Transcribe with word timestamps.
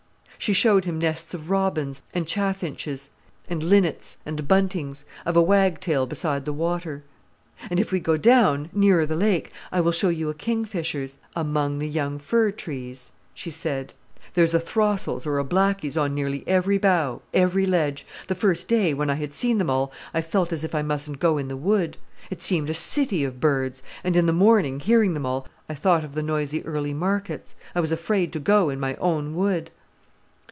She 0.41 0.53
showed 0.53 0.85
him 0.85 0.97
nests 0.97 1.35
of 1.35 1.51
robins, 1.51 2.01
and 2.15 2.25
chaffinches, 2.25 3.11
and 3.47 3.61
linnets, 3.61 4.17
and 4.25 4.47
buntings; 4.47 5.05
of 5.23 5.37
a 5.37 5.41
wagtail 5.41 6.07
beside 6.07 6.45
the 6.45 6.51
water. 6.51 7.03
"And 7.69 7.79
if 7.79 7.91
we 7.91 7.99
go 7.99 8.17
down, 8.17 8.71
nearer 8.73 9.05
the 9.05 9.15
lake, 9.15 9.51
I 9.71 9.81
will 9.81 9.91
show 9.91 10.09
you 10.09 10.31
a 10.31 10.33
kingfisher's...." 10.33 11.19
"Among 11.35 11.77
the 11.77 11.87
young 11.87 12.17
fir 12.17 12.49
trees," 12.49 13.11
she 13.35 13.51
said, 13.51 13.93
"there's 14.33 14.55
a 14.55 14.59
throstle's 14.59 15.27
or 15.27 15.37
a 15.37 15.43
blackie's 15.43 15.95
on 15.95 16.15
nearly 16.15 16.43
every 16.47 16.79
bough, 16.79 17.21
every 17.35 17.67
ledge. 17.67 18.03
The 18.25 18.33
first 18.33 18.67
day, 18.67 18.95
when 18.95 19.11
I 19.11 19.15
had 19.21 19.35
seen 19.35 19.59
them 19.59 19.69
all, 19.69 19.91
I 20.11 20.21
felt 20.23 20.51
as 20.51 20.63
if 20.63 20.73
I 20.73 20.81
mustn't 20.81 21.19
go 21.19 21.37
in 21.37 21.49
the 21.49 21.55
wood. 21.55 21.99
It 22.31 22.41
seemed 22.41 22.71
a 22.71 22.73
city 22.73 23.23
of 23.23 23.39
birds: 23.39 23.83
and 24.03 24.15
in 24.15 24.25
the 24.25 24.33
morning, 24.33 24.79
hearing 24.79 25.13
them 25.13 25.27
all, 25.27 25.47
I 25.69 25.75
thought 25.75 26.03
of 26.03 26.15
the 26.15 26.23
noisy 26.23 26.65
early 26.65 26.95
markets. 26.95 27.53
I 27.75 27.79
was 27.79 27.91
afraid 27.91 28.33
to 28.33 28.39
go 28.39 28.71
in 28.71 28.79
my 28.79 28.95
own 28.95 29.35
wood." 29.35 29.69